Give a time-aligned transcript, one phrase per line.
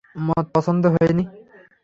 [0.25, 1.23] মদ পছন্দ হয়নি?